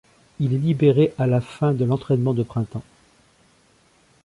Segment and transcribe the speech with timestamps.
[0.39, 2.81] Il est libéré à la fin de l'entraînement de printemps.